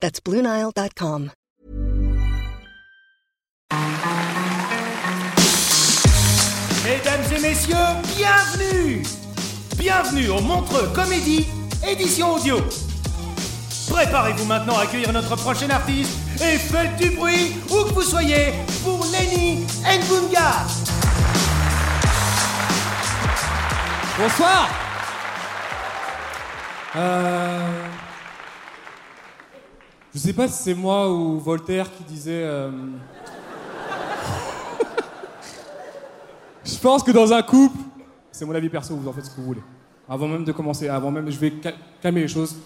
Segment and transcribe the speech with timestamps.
[0.00, 1.32] That's BlueNile.com.
[6.84, 7.76] Mesdames et messieurs,
[8.16, 9.02] bienvenue!
[9.76, 11.46] Bienvenue au Montreux Comédie,
[11.86, 12.58] édition audio.
[13.90, 18.52] Préparez-vous maintenant à accueillir notre prochain artiste et faites du bruit où que vous soyez
[18.84, 20.66] pour Lenny Ngunga.
[24.18, 24.68] Bonsoir.
[26.96, 28.07] Euh...
[30.14, 32.42] Je sais pas si c'est moi ou Voltaire qui disait...
[32.42, 32.70] euh,
[36.64, 37.78] Je pense que dans un couple,
[38.30, 39.62] c'est mon avis perso, vous en faites ce que vous voulez.
[40.08, 42.56] Avant même de commencer, avant même, je vais cal- calmer les choses.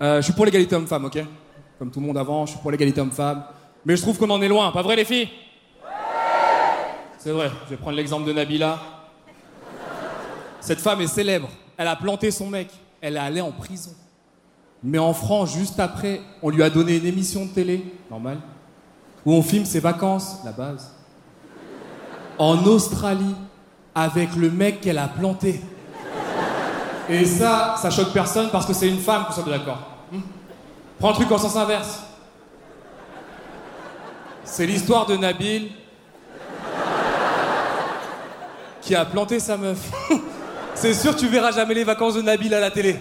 [0.00, 1.18] Euh, je suis pour l'égalité homme-femme, ok?
[1.78, 3.44] Comme tout le monde avant, je suis pour l'égalité homme-femme.
[3.84, 5.28] Mais je trouve qu'on en est loin, pas vrai les filles?
[7.18, 8.78] C'est vrai, je vais prendre l'exemple de Nabila.
[10.60, 11.48] Cette femme est célèbre.
[11.76, 12.68] Elle a planté son mec.
[13.00, 13.92] Elle est allée en prison.
[14.82, 18.38] Mais en France, juste après, on lui a donné une émission de télé, normal,
[19.24, 20.92] où on filme ses vacances, la base,
[22.38, 23.36] en Australie,
[23.94, 25.60] avec le mec qu'elle a planté.
[27.08, 29.78] Et ça, ça choque personne parce que c'est une femme, qu'on soit d'accord.
[30.10, 30.20] Hmm
[30.98, 32.00] Prends un truc en sens inverse.
[34.44, 35.70] C'est l'histoire de Nabil
[38.80, 39.90] qui a planté sa meuf.
[40.74, 42.98] C'est sûr, tu verras jamais les vacances de Nabil à la télé.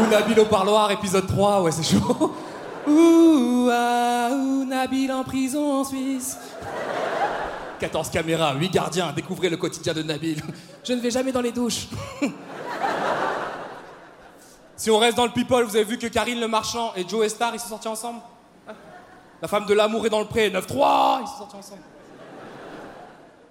[0.00, 2.34] Ou Nabil au parloir, épisode 3, ouais, c'est chaud.
[2.86, 6.36] Ouh, ah, ouh, Nabil en prison en Suisse.
[7.78, 10.42] 14 caméras, 8 gardiens, découvrez le quotidien de Nabil.
[10.82, 11.86] Je ne vais jamais dans les douches.
[14.76, 17.28] si on reste dans le people, vous avez vu que Karine le Marchand et Joe
[17.28, 18.20] Star, ils sont sortis ensemble
[18.68, 18.74] Hein
[19.40, 21.82] La femme de l'amour est dans le pré, 9-3, ils sont sortis ensemble.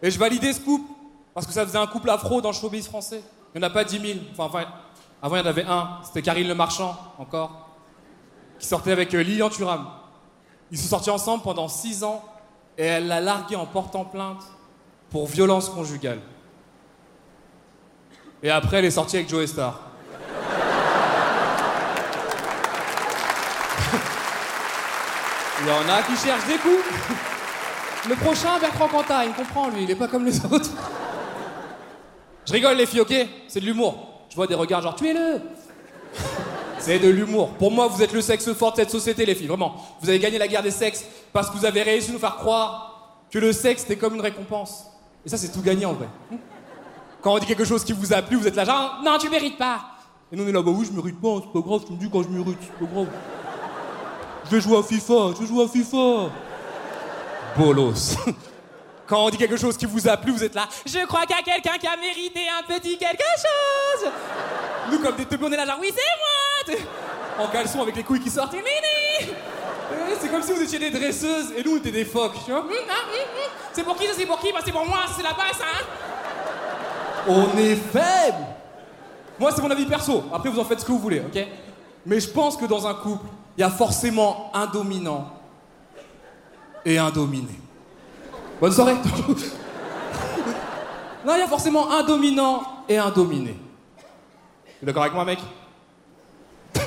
[0.02, 0.92] Et je validais ce couple,
[1.34, 3.24] parce que ça faisait un couple afro dans le showbiz français.
[3.56, 4.20] Il n'y en a pas 10 000.
[4.34, 4.66] Enfin, enfin,
[5.24, 6.00] avant, il y en avait un.
[6.04, 7.70] C'était Karine Le Marchand, encore,
[8.60, 9.88] qui sortait avec euh, Lilian Thuram.
[10.70, 12.22] Ils sont sortis ensemble pendant 6 ans,
[12.78, 14.44] et elle l'a largué en portant plainte
[15.10, 16.20] pour violence conjugale.
[18.44, 19.80] Et après, elle est sortie avec Joe Star.
[25.62, 26.84] Il y en a qui cherchent des coups.
[28.10, 30.72] Le prochain, Bertrand Cantat, il comprend, lui, il est pas comme les autres.
[32.46, 33.16] Je rigole, les filles, ok?
[33.48, 34.13] C'est de l'humour.
[34.34, 35.42] Je vois des regards genre, tuez-le
[36.80, 37.50] C'est de l'humour.
[37.50, 39.76] Pour moi, vous êtes le sexe fort de cette société, les filles, vraiment.
[40.02, 42.38] Vous avez gagné la guerre des sexes parce que vous avez réussi à nous faire
[42.38, 44.88] croire que le sexe était comme une récompense.
[45.24, 46.08] Et ça, c'est tout gagné en vrai.
[47.22, 49.30] Quand on dit quelque chose qui vous a plu, vous êtes là genre, non, tu
[49.30, 49.82] mérites pas.
[50.32, 52.00] Et nous, on est là, bah oui, je mérite pas, c'est pas grave, tu me
[52.00, 53.08] dis quand je mérite, c'est pas grave.
[54.46, 56.32] Je vais jouer à FIFA, je vais jouer à FIFA.
[57.56, 58.18] Bolos.
[59.08, 60.68] Quand on dit quelque chose qui vous a plu, vous êtes là.
[60.86, 64.10] Je crois qu'il y a quelqu'un qui a mérité un petit quelque chose.
[64.92, 66.80] Nous, comme des teubés, on est là, genre, oui, c'est moi.
[67.40, 68.54] En caleçon avec les couilles qui sortent.
[68.54, 68.64] Mini.
[69.92, 72.52] Euh, C'est comme si vous étiez des dresseuses et nous, on était des phoques, tu
[72.52, 72.62] vois.
[72.62, 73.52] Hum, ah, hum, hum.
[73.74, 74.52] C'est pour qui, ça, c'est pour qui?
[74.54, 75.86] Bah, c'est pour moi, c'est la base, hein.
[77.28, 78.46] On est faible.
[79.40, 80.24] Moi, c'est mon avis perso.
[80.34, 81.46] Après, vous en faites ce que vous voulez, ok?
[82.06, 83.26] Mais je pense que dans un couple,
[83.58, 85.32] il y a forcément un dominant
[86.86, 87.60] et un dominé.
[88.60, 88.96] Bonne soirée.
[91.26, 93.58] non, il y a forcément un dominant et un dominé.
[94.80, 95.40] T'es d'accord avec moi, mec?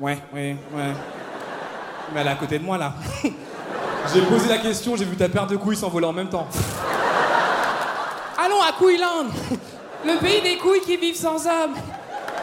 [0.00, 0.92] Ouais, ouais, ouais.
[2.12, 2.94] Mais elle est à côté de moi, là.
[4.12, 6.48] j'ai posé la question, j'ai vu ta paire de couilles s'envoler en même temps.
[8.36, 9.26] Allons à Couilland,
[10.04, 11.74] le pays des couilles qui vivent sans hommes.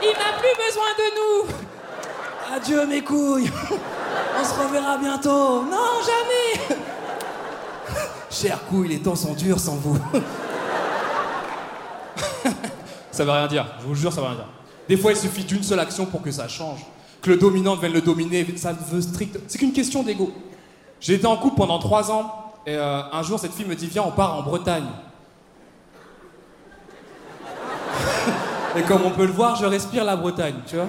[0.01, 2.55] Il n'a plus besoin de nous.
[2.55, 3.51] Adieu mes couilles.
[4.39, 5.63] On se reverra bientôt.
[5.63, 6.77] Non, jamais.
[8.31, 9.99] Chère couille, les temps sont durs sans vous.
[13.11, 14.47] ça veut rien dire, je vous jure, ça veut rien dire.
[14.87, 16.79] Des fois, il suffit d'une seule action pour que ça change.
[17.21, 19.37] Que le dominant devienne le dominé, ça veut strict.
[19.47, 20.31] C'est qu'une question d'ego.
[21.01, 23.87] J'ai été en couple pendant trois ans, et euh, un jour, cette fille me dit
[23.87, 24.87] Viens, on part en Bretagne.
[28.77, 30.87] et comme on peut le voir, je respire la Bretagne, tu vois.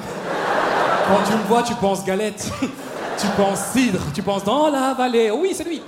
[1.08, 2.52] Quand tu me vois, tu penses galette,
[3.18, 5.32] tu penses cidre, tu penses dans la vallée.
[5.32, 5.82] Oui, c'est lui.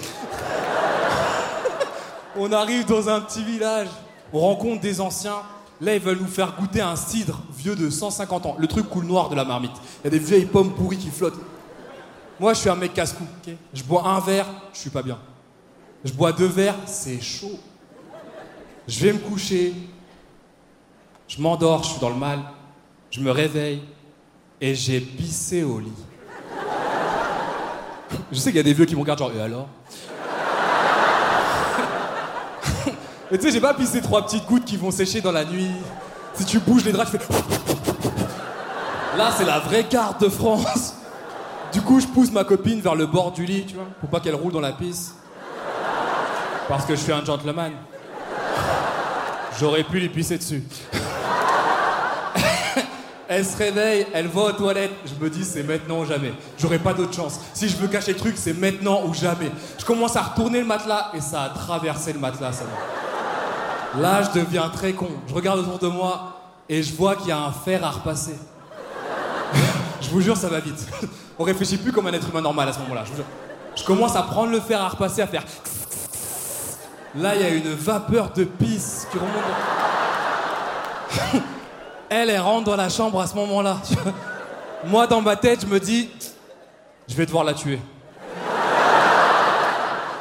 [2.36, 3.88] On arrive dans un petit village,
[4.32, 5.42] on rencontre des anciens.
[5.80, 8.56] Là, ils veulent nous faire goûter un cidre vieux de 150 ans.
[8.58, 9.72] Le truc coule noir de la marmite.
[10.00, 11.40] Il y a des vieilles pommes pourries qui flottent.
[12.38, 13.24] Moi, je suis un mec casse-cou.
[13.72, 15.18] Je bois un verre, je suis pas bien.
[16.04, 17.58] Je bois deux verres, c'est chaud.
[18.86, 19.74] Je vais me coucher.
[21.26, 22.40] Je m'endors, je suis dans le mal.
[23.10, 23.82] Je me réveille
[24.60, 25.92] et j'ai pissé au lit.
[28.30, 29.68] Je sais qu'il y a des vieux qui me regardent genre, et alors?
[33.30, 35.70] Mais tu sais, j'ai pas pissé trois petites gouttes qui vont sécher dans la nuit.
[36.34, 37.34] Si tu bouges les draps, tu fais.
[39.16, 40.94] Là, c'est la vraie carte de France.
[41.72, 44.20] Du coup, je pousse ma copine vers le bord du lit, tu vois, pour pas
[44.20, 45.14] qu'elle roule dans la pisse.
[46.68, 47.72] Parce que je suis un gentleman.
[49.58, 50.64] J'aurais pu lui pisser dessus.
[53.28, 54.92] elle se réveille, elle va aux toilettes.
[55.06, 56.32] Je me dis, c'est maintenant ou jamais.
[56.58, 57.40] J'aurais pas d'autre chance.
[57.54, 59.50] Si je veux cacher le truc, c'est maintenant ou jamais.
[59.78, 62.64] Je commence à retourner le matelas et ça a traversé le matelas, ça.
[63.98, 65.08] Là, je deviens très con.
[65.28, 68.36] Je regarde autour de moi et je vois qu'il y a un fer à repasser.
[70.00, 70.86] je vous jure, ça va vite.
[71.38, 73.04] On réfléchit plus comme un être humain normal à ce moment-là.
[73.76, 75.44] Je, commence à prendre le fer à repasser, à faire.
[77.16, 79.32] Là, il y a une vapeur de pisse qui remonte.
[82.08, 83.78] Elle, elle rentre dans la chambre à ce moment-là.
[84.84, 86.10] Moi, dans ma tête, je me dis,
[87.08, 87.80] je vais devoir la tuer.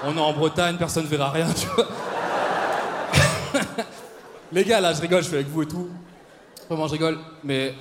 [0.06, 1.86] On est en Bretagne, personne ne verra rien, tu vois.
[4.52, 5.90] Les gars, là, je rigole, je suis avec vous et tout.
[6.70, 7.18] Vraiment, je rigole.
[7.44, 7.74] Mais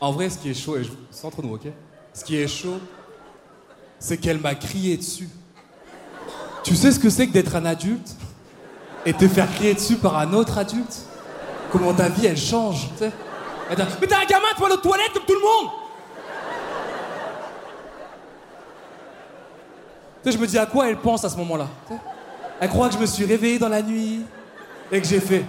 [0.00, 0.76] en vrai, ce qui est chaud,
[1.10, 1.66] c'est entre nous, ok?
[2.12, 2.78] Ce qui est chaud,
[3.98, 5.28] c'est qu'elle m'a crié dessus.
[6.62, 8.16] Tu sais ce que c'est que d'être un adulte
[9.04, 10.96] et te faire crier dessus par un autre adulte?
[11.70, 13.12] Comment ta vie, elle change, tu sais?
[13.68, 15.70] Mais t'es un gamin, tu vas aux toilettes comme tout le monde
[20.22, 21.68] Tu sais, je me dis à quoi elle pense à ce moment-là
[22.60, 24.22] Elle croit que je me suis réveillé dans la nuit
[24.90, 25.44] et que j'ai fait.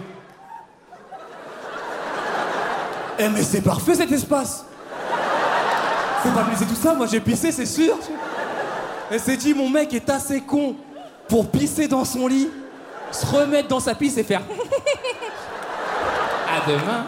[3.18, 4.66] Eh mais c'est parfait cet espace
[6.24, 7.98] Faut pas me laisser tout ça, moi j'ai pissé, c'est sûr.
[9.12, 10.76] Elle s'est dit, mon mec est assez con
[11.28, 12.50] pour pisser dans son lit,
[13.12, 14.42] se remettre dans sa pisse et faire.
[16.48, 17.06] à demain.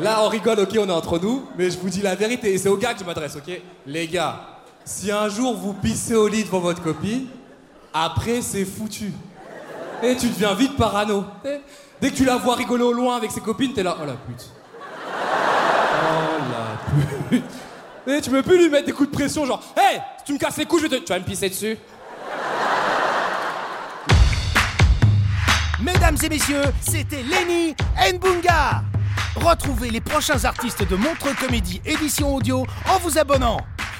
[0.00, 2.58] Là, on rigole, ok, on est entre nous, mais je vous dis la vérité, et
[2.58, 3.60] c'est aux gars que je m'adresse, ok?
[3.86, 4.40] Les gars,
[4.84, 7.26] si un jour vous pissez au lit devant votre copine,
[7.92, 9.12] après c'est foutu.
[10.02, 11.24] Et tu deviens vite parano.
[11.44, 11.60] Et
[12.00, 14.14] dès que tu la vois rigoler au loin avec ses copines, t'es là, oh la
[14.14, 14.50] pute.
[16.02, 17.44] Oh la pute.
[18.06, 20.32] Et tu peux plus lui mettre des coups de pression, genre, hé, hey, si tu
[20.32, 21.04] me casses les couilles, je vais te...
[21.04, 21.76] Tu vas me pisser dessus
[25.82, 27.74] Mesdames et messieurs, c'était Lenny
[28.14, 28.82] Nbunga.
[29.36, 33.58] Retrouvez les prochains artistes de Montre Comédie édition audio en vous abonnant.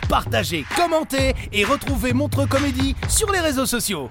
[0.09, 4.11] Partagez, commentez et retrouvez Montre Comédie sur les réseaux sociaux.